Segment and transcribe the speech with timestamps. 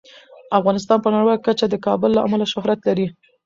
[0.59, 3.07] افغانستان په نړیواله کچه د کابل له امله شهرت لري.